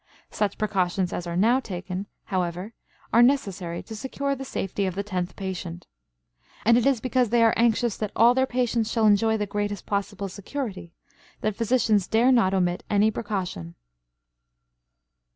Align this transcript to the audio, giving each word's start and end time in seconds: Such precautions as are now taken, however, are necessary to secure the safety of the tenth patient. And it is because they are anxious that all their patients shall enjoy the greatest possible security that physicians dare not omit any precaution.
Such 0.31 0.57
precautions 0.57 1.13
as 1.13 1.27
are 1.27 1.37
now 1.37 1.59
taken, 1.59 2.07
however, 2.23 2.73
are 3.13 3.21
necessary 3.21 3.83
to 3.83 3.95
secure 3.95 4.33
the 4.33 4.43
safety 4.43 4.87
of 4.87 4.95
the 4.95 5.03
tenth 5.03 5.35
patient. 5.35 5.85
And 6.65 6.75
it 6.75 6.87
is 6.87 6.99
because 6.99 7.29
they 7.29 7.43
are 7.43 7.53
anxious 7.55 7.97
that 7.97 8.11
all 8.15 8.33
their 8.33 8.47
patients 8.47 8.91
shall 8.91 9.05
enjoy 9.05 9.37
the 9.37 9.45
greatest 9.45 9.85
possible 9.85 10.27
security 10.27 10.91
that 11.41 11.55
physicians 11.55 12.07
dare 12.07 12.31
not 12.31 12.55
omit 12.55 12.83
any 12.89 13.11
precaution. 13.11 13.75